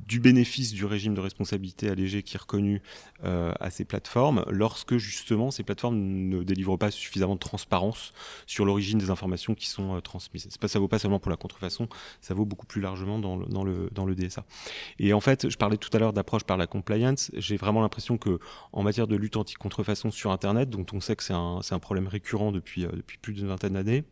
[0.07, 2.81] du bénéfice du régime de responsabilité allégée qui est reconnu
[3.23, 8.11] à ces plateformes lorsque justement ces plateformes ne délivrent pas suffisamment de transparence
[8.45, 10.47] sur l'origine des informations qui sont transmises.
[10.57, 11.87] Pas, ça vaut pas seulement pour la contrefaçon,
[12.21, 14.45] ça vaut beaucoup plus largement dans le, dans le, dans le DSA.
[14.99, 17.31] Et en fait, je parlais tout à l'heure d'approche par la compliance.
[17.35, 18.39] J'ai vraiment l'impression que
[18.71, 22.07] en matière de lutte anti-contrefaçon sur Internet, dont on sait que c'est un, un, problème
[22.07, 24.03] récurrent depuis, depuis plus d'une vingtaine d'années,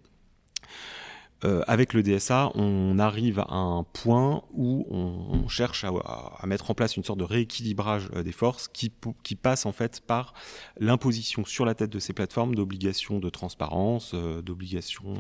[1.44, 6.74] euh, avec le DSA, on arrive à un point où on, cherche à, mettre en
[6.74, 8.92] place une sorte de rééquilibrage euh, des forces qui,
[9.24, 10.34] qui passe en fait par
[10.80, 15.14] l'imposition sur la tête de ces plateformes d'obligations de transparence, euh, d'obligations,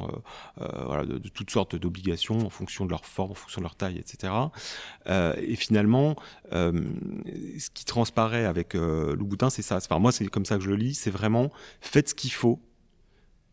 [0.57, 3.97] voilà, de, toutes sortes d'obligations en fonction de leur forme, en fonction de leur taille,
[3.97, 4.33] etc.
[5.07, 6.15] et finalement,
[6.51, 9.77] ce qui transparaît avec Louboutin, c'est ça.
[9.77, 10.93] Enfin, moi, c'est comme ça que je le lis.
[10.93, 12.59] C'est vraiment faites ce qu'il faut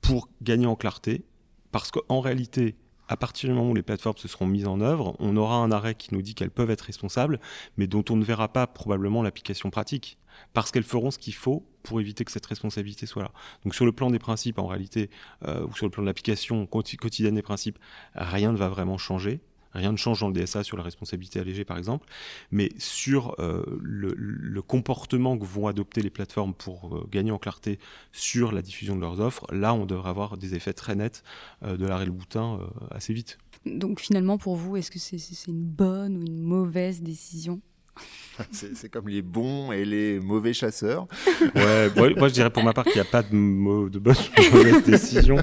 [0.01, 1.25] pour gagner en clarté
[1.73, 2.77] parce qu'en réalité,
[3.09, 5.73] à partir du moment où les plateformes se seront mises en œuvre, on aura un
[5.73, 7.41] arrêt qui nous dit qu'elles peuvent être responsables,
[7.77, 10.19] mais dont on ne verra pas probablement l'application pratique,
[10.53, 13.33] parce qu'elles feront ce qu'il faut pour éviter que cette responsabilité soit là.
[13.65, 15.11] Donc sur le plan des principes, en réalité,
[15.47, 17.79] euh, ou sur le plan de l'application quotidienne des principes,
[18.15, 19.41] rien ne va vraiment changer.
[19.79, 22.07] Rien ne change dans le DSA sur la responsabilité allégée, par exemple,
[22.51, 27.79] mais sur euh, le, comportement que vont adopter les plateformes pour euh, gagner en clarté
[28.13, 31.23] sur la diffusion de leurs offres, là, on devrait avoir des effets très nets
[31.63, 32.59] euh, de l'arrêt le boutin
[32.91, 33.39] assez vite.
[33.65, 37.61] Donc finalement, pour vous, est-ce que c'est une bonne ou une mauvaise décision?
[38.53, 41.07] c'est comme les bons et les mauvais chasseurs.
[41.55, 44.15] Ouais, moi je dirais pour ma part qu'il n'y a pas de, de bonne
[44.53, 45.37] mauvaise décision.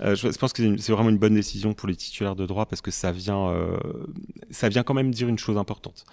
[0.00, 2.82] Euh, je, pense que c'est vraiment une bonne décision pour les titulaires de droit parce
[2.82, 3.76] que ça vient, euh,
[4.50, 6.04] ça vient quand même dire une chose importante.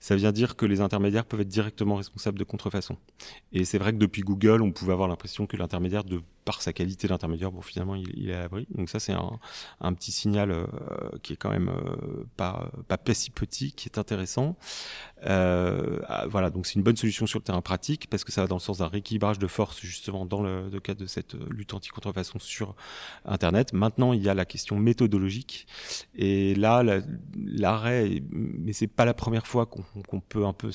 [0.00, 2.96] Ça vient dire que les intermédiaires peuvent être directement responsables de contrefaçon.
[3.52, 6.20] Et c'est vrai que depuis Google, on pouvait avoir l'impression que l'intermédiaire de
[6.52, 8.66] par sa qualité d'intermédiaire, bon, finalement, il, est à l'abri.
[8.74, 10.66] Donc ça, c'est un, petit signal euh,
[11.22, 14.56] qui est quand même euh, pas, pas si petit, qui est intéressant.
[15.24, 18.42] Euh, ah, voilà, donc c'est une bonne solution sur le terrain pratique parce que ça
[18.42, 21.72] va dans le sens d'un rééquilibrage de force justement dans le, cadre de cette lutte
[21.72, 22.74] anti-contrefaçon sur
[23.24, 23.72] Internet.
[23.72, 25.66] Maintenant, il y a la question méthodologique
[26.14, 26.82] et là,
[27.36, 30.70] l'arrêt, mais c'est pas la première fois qu'on peut un peu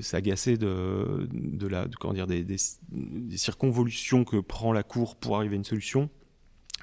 [0.00, 5.64] s'agacer de, la, comment dire, des circonvolutions que prend la Cour pour arriver à une
[5.64, 6.10] solution.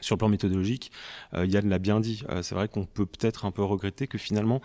[0.01, 0.91] Sur le plan méthodologique,
[1.33, 4.17] euh, Yann l'a bien dit, euh, c'est vrai qu'on peut peut-être un peu regretter que
[4.17, 4.61] finalement,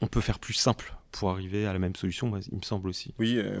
[0.00, 3.14] on peut faire plus simple pour arriver à la même solution, il me semble aussi.
[3.18, 3.60] Oui, euh,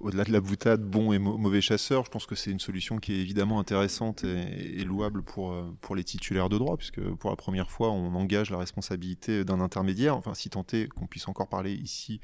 [0.00, 3.12] au-delà de la boutade, bon et mauvais chasseur, je pense que c'est une solution qui
[3.12, 7.70] est évidemment intéressante et, louable pour, pour les titulaires de droit, puisque pour la première
[7.70, 11.72] fois, on engage la responsabilité d'un intermédiaire, enfin si tant est qu'on puisse encore parler
[11.72, 12.20] ici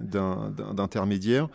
[0.00, 1.48] d'intermédiaire.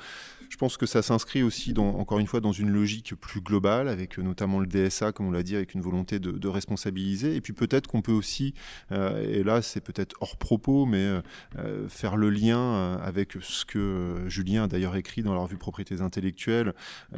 [0.50, 3.88] Je pense que ça s'inscrit aussi, dans, encore une fois, dans une logique plus globale,
[3.88, 7.36] avec euh, notamment le DSA, comme on l'a dit, avec une volonté de, responsabiliser.
[7.36, 8.54] Et puis peut-être qu'on peut aussi,
[8.92, 11.22] euh, et là c'est peut-être hors propos, mais
[11.58, 16.02] euh, faire le lien avec ce que Julien a d'ailleurs écrit dans la revue Propriétés
[16.02, 16.74] intellectuelles,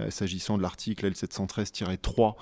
[0.09, 2.35] s'agissant de l'article L713-3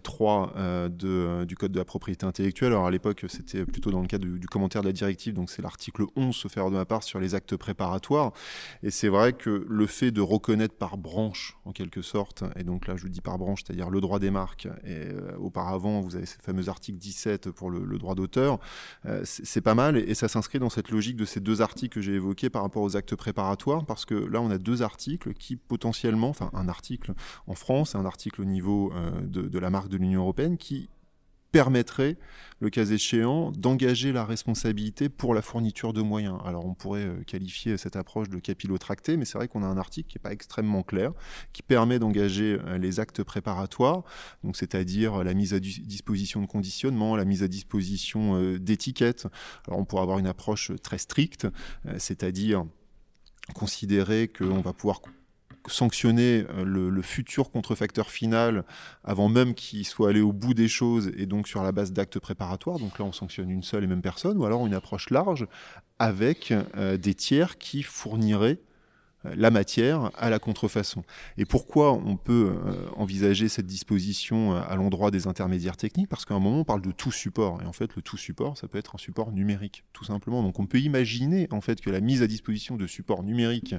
[0.00, 2.72] 3 de, du Code de la propriété intellectuelle.
[2.72, 5.62] Alors à l'époque, c'était plutôt dans le cadre du, commentaire de la directive, donc c'est
[5.62, 8.32] l'article 11, se faire de ma part, sur les actes préparatoires.
[8.82, 12.86] Et c'est vrai que le fait de reconnaître par branche, en quelque sorte, et donc
[12.86, 16.26] là je dis par branche, c'est-à-dire le droit des marques, et euh, auparavant vous avez
[16.26, 18.58] ce fameux article 17 pour le, droit d'auteur,
[19.06, 22.14] euh, c'est pas mal, et, ça s'inscrit dans cette logique de ces deux articles j'ai
[22.14, 26.28] évoqués par rapport aux actes préparatoires, parce que là on a deux articles qui potentiellement,
[26.28, 27.14] enfin un article
[27.46, 30.88] en France et un article au niveau euh, de la marque de l'Union européenne, qui
[31.52, 32.16] permettrait,
[32.60, 36.38] le cas échéant, d'engager la responsabilité pour la fourniture de moyens.
[36.44, 39.78] Alors on pourrait euh, qualifier cette approche de capillotracté, mais c'est vrai qu'on a un
[39.78, 41.12] article qui n'est pas extrêmement clair,
[41.52, 44.04] qui permet d'engager euh, les actes préparatoires,
[44.44, 49.26] donc c'est-à-dire la mise à disposition de conditionnement, la mise à disposition euh, d'étiquettes.
[49.66, 51.46] Alors on pourrait avoir une approche très stricte,
[51.98, 52.64] c'est-à-dire
[53.54, 55.00] considérer qu'on va pouvoir
[55.66, 58.64] sanctionner euh, le, futur contrefacteur final
[59.04, 62.18] avant même qu'il soit allé au bout des choses et donc sur la base d'actes
[62.18, 62.78] préparatoires.
[62.78, 65.46] Donc là, on sanctionne une seule et même personne, ou alors une approche large
[65.98, 68.58] avec euh, des tiers qui fourniraient
[69.24, 71.02] la matière à la contrefaçon.
[71.36, 76.08] Et pourquoi on peut euh, envisager cette disposition euh, à l'endroit des intermédiaires techniques?
[76.08, 77.60] Parce qu'à un moment, on parle de tout support.
[77.62, 80.42] Et en fait, le tout support, ça peut être un support numérique, tout simplement.
[80.42, 83.74] Donc on peut imaginer en fait que la mise à disposition de supports numériques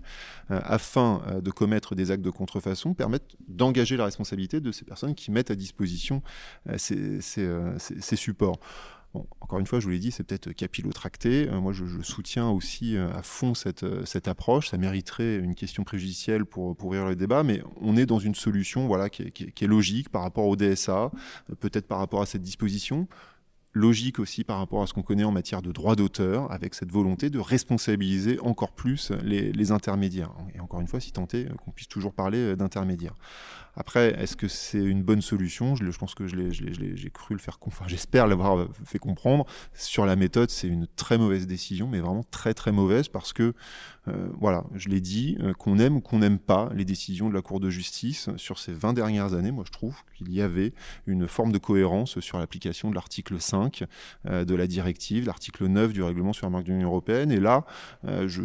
[0.52, 5.16] euh, afin de commettre des actes de contrefaçon permette d'engager la responsabilité de ces personnes
[5.16, 6.22] qui mettent à disposition
[6.78, 8.60] ces supports
[9.14, 11.50] encore une fois, je vous l'ai dit, c'est peut-être capillotracté.
[11.50, 14.70] Euh, moi, je, soutiens aussi euh, à fond cette, euh, cette, approche.
[14.70, 18.36] Ça mériterait une question préjudicielle pour, pour ouvrir le débat, mais on est dans une
[18.36, 21.12] solution voilà, qui est, logique par rapport au DSA,
[21.60, 23.08] peut-être par rapport à cette disposition
[23.74, 26.92] logique aussi par rapport à ce qu'on connaît en matière de droit d'auteur, avec cette
[26.92, 30.32] volonté de responsabiliser encore plus les, intermédiaires.
[30.56, 33.16] Et encore une fois, si tenter qu'on puisse toujours parler d'intermédiaires.
[33.76, 35.76] Après, est-ce que c'est une bonne solution?
[35.76, 39.46] Je, pense que j'ai cru le faire comprendre, j'espère l'avoir fait comprendre.
[39.74, 43.54] Sur la méthode, c'est une très mauvaise décision, mais vraiment très très mauvaise parce que,
[44.10, 47.34] euh, voilà, je l'ai dit, euh, qu'on aime ou qu'on n'aime pas les décisions de
[47.34, 50.74] la Cour de justice sur ces 20 dernières années, moi je trouve qu'il y avait
[51.08, 53.61] une forme de cohérence sur l'application de l'article 5
[54.28, 57.32] euh, de la directive, l'article 9 du règlement sur la marque de l'Union européenne.
[57.32, 57.66] Et là,
[58.08, 58.42] euh, je,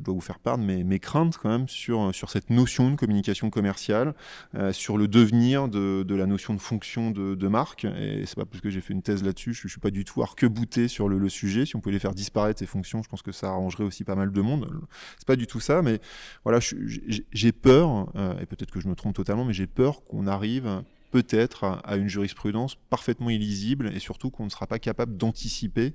[0.00, 3.50] dois vous faire part de mes, craintes quand même sur, sur cette notion de communication
[3.50, 4.14] commerciale
[4.54, 7.84] euh, sur le devenir de, de, la notion de fonction de, de marque.
[7.84, 10.04] Et c'est pas parce que j'ai fait une thèse là-dessus, je, je suis pas du
[10.04, 11.66] tout arc-bouté sur le, sujet.
[11.66, 14.14] Si on pouvait les faire disparaître ces fonctions, je pense que ça arrangerait aussi pas
[14.14, 14.70] mal de monde.
[15.18, 15.98] C'est pas du tout ça, mais
[16.44, 18.06] voilà, j'ai peur,
[18.40, 20.84] et peut-être que je me trompe totalement, mais j'ai peur qu'on arrive
[21.16, 25.94] peut-être à, une jurisprudence parfaitement illisible et surtout qu'on ne sera pas capable d'anticiper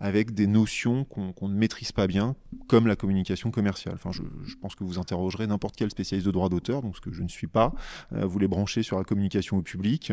[0.00, 2.36] avec des notions qu'on qu ne maîtrise pas bien,
[2.68, 3.94] comme la communication commerciale.
[3.94, 4.22] Enfin, je,
[4.62, 7.28] pense que vous interrogerez n'importe quel spécialiste de droit d'auteur, donc ce que je ne
[7.28, 7.74] suis pas.
[8.14, 10.10] Euh, vous les branchez sur la communication au public.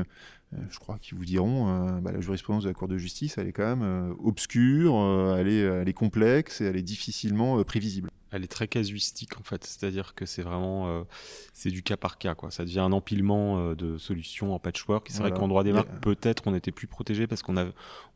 [0.53, 3.37] Euh, je crois qu'ils vous diront, euh, bah, la jurisprudence de la Cour de justice,
[3.37, 4.93] elle est quand même euh, obscure,
[5.37, 10.15] elle, est, complexe et elle est difficilement prévisible elle est très casuistique en fait, c'est-à-dire
[10.15, 11.03] que c'est vraiment euh,
[11.53, 12.49] c'est du cas par cas quoi.
[12.49, 15.07] Ça devient un empilement euh, de solutions en patchwork.
[15.09, 15.31] C'est voilà.
[15.31, 15.99] vrai qu'en droit des marques yeah.
[15.99, 17.65] peut-être on était plus protégé parce qu'on a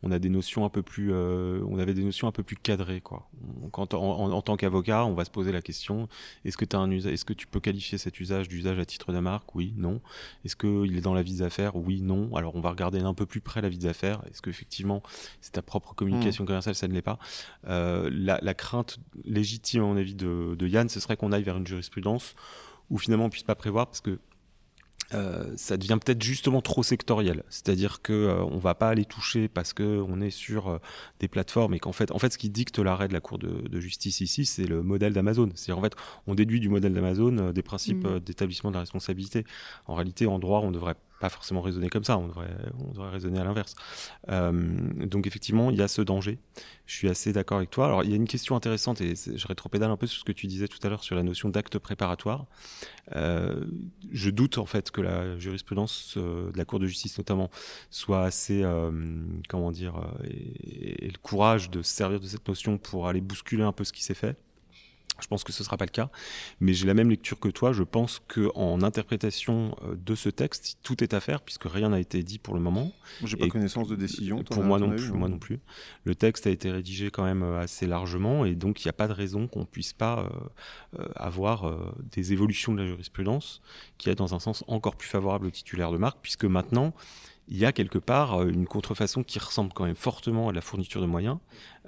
[0.03, 2.55] on a des notions un peu plus euh, on avait des notions un peu plus
[2.55, 3.29] cadrées quoi.
[3.71, 6.07] Quand en, en, en tant qu'avocat, on va se poser la question
[6.45, 8.85] est-ce que tu as un usage est-ce que tu peux qualifier cet usage d'usage à
[8.85, 9.53] titre de marque?
[9.53, 10.01] Oui, non.
[10.45, 12.33] Est-ce que il est dans la vie des affaires Oui, non.
[12.35, 14.21] Alors on va regarder un peu plus près la vie des affaires.
[14.29, 15.03] Est-ce que effectivement
[15.41, 16.47] c'est ta propre communication mmh.
[16.47, 17.19] commerciale Ça ne l'est pas?
[17.65, 22.35] La, la, crainte légitime à de, de Yann, ce serait qu'on aille vers une jurisprudence
[22.89, 24.19] où finalement on puisse pas prévoir parce que
[25.13, 29.47] euh, ça devient peut-être justement trop sectoriel, c'est-à-dire que euh, on va pas aller toucher
[29.47, 30.77] parce que on est sur euh,
[31.19, 33.67] des plateformes et qu'en fait, en fait, ce qui dicte l'arrêt de la Cour de,
[33.67, 35.49] de justice ici, c'est le modèle d'Amazon.
[35.53, 38.19] C'est-à-dire en fait, on déduit du modèle d'Amazon euh, des principes mmh.
[38.21, 39.45] d'établissement de la responsabilité.
[39.85, 40.95] En réalité, en droit, on devrait
[41.29, 43.75] forcément raisonner comme ça, on devrait, on devrait raisonner à l'inverse.
[44.29, 44.51] Euh,
[45.05, 46.39] donc effectivement, il y a ce danger.
[46.85, 47.87] Je suis assez d'accord avec toi.
[47.87, 50.31] Alors il y a une question intéressante et je rétropédale un peu sur ce que
[50.31, 52.45] tu disais tout à l'heure sur la notion d'acte préparatoire.
[53.15, 53.65] Euh,
[54.11, 57.49] je doute en fait que la jurisprudence euh, de la Cour de justice notamment
[57.89, 58.63] soit assez,
[59.49, 63.71] comment dire, et le courage de se servir de cette notion pour aller bousculer un
[63.71, 64.37] peu ce qui s'est fait.
[65.21, 66.09] Je pense que ce ne sera pas le cas,
[66.59, 67.71] mais j'ai la même lecture que toi.
[67.71, 71.99] Je pense qu'en interprétation euh, de ce texte, tout est à faire puisque rien n'a
[71.99, 72.91] été dit pour le moment.
[73.23, 74.43] J'ai pas connaissance de décision.
[74.43, 75.11] Pour moi non plus.
[75.11, 75.59] Moi non plus.
[76.03, 78.93] Le texte a été rédigé quand même euh, assez largement et donc il n'y a
[78.93, 80.29] pas de raison qu'on puisse pas
[80.99, 83.61] euh, avoir euh, des évolutions de la jurisprudence
[83.97, 86.93] qui est dans un sens encore plus favorable aux titulaires de marque puisque maintenant
[87.47, 90.61] il y a quelque part euh, une contrefaçon qui ressemble quand même fortement à la
[90.61, 91.37] fourniture de moyens,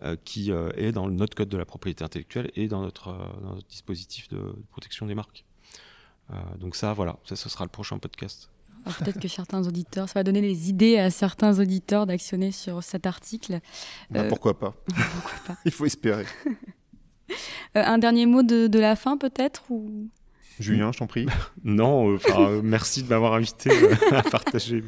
[0.03, 3.41] euh, qui euh, est dans notre code de la propriété intellectuelle et dans notre, euh,
[3.41, 5.45] dans notre dispositif de, de, protection des marques.
[6.31, 8.49] Euh, donc ça, voilà, ça, ce sera le prochain podcast.
[8.99, 13.05] Peut-être que certains auditeurs, ça va donner des idées à certains auditeurs d'actionner sur cet
[13.05, 13.59] article.
[14.09, 16.25] Bah, pourquoi pas, pourquoi pas Il faut espérer.
[17.75, 20.07] un dernier mot de, de la fin peut-être ou...
[20.59, 21.25] Julien, je t'en prie.
[21.63, 24.83] non, euh, merci de m'avoir invité euh, à, partager,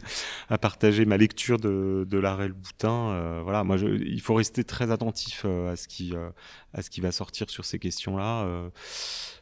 [0.50, 3.10] à partager ma lecture de, de l'arrêt Le Boutin.
[3.10, 6.30] Euh, voilà, moi, je, il faut rester très attentif euh, à, ce qui, euh,
[6.74, 8.44] à ce qui va sortir sur ces questions-là.
[8.44, 8.70] Euh,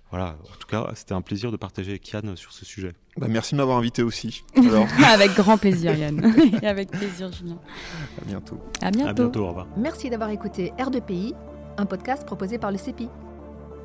[0.09, 2.93] voilà, en tout cas, c'était un plaisir de partager avec Yann sur ce sujet.
[3.17, 4.43] Bah, merci de m'avoir invité aussi.
[4.57, 4.87] Alors.
[5.05, 6.33] avec grand plaisir, Yann.
[6.61, 7.59] Et avec plaisir, Julien.
[8.21, 8.59] À bientôt.
[8.81, 9.09] À bientôt.
[9.09, 9.67] À bientôt, au revoir.
[9.75, 11.33] Merci d'avoir écouté R2PI,
[11.77, 13.09] un podcast proposé par le CEPI.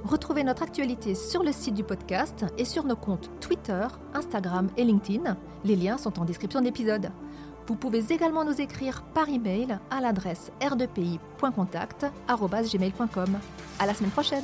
[0.04, 4.84] Retrouvez notre actualité sur le site du podcast et sur nos comptes Twitter, Instagram et
[4.84, 5.36] LinkedIn.
[5.64, 7.12] Les liens sont en description de l'épisode.
[7.68, 13.38] Vous pouvez également nous écrire par email à l'adresse r2pi.contact@gmail.com.
[13.78, 14.42] À la semaine prochaine.